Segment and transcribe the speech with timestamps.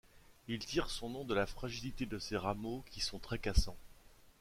[0.47, 3.77] Il tire son nom de la fragilité de ses rameaux qui sont très cassants.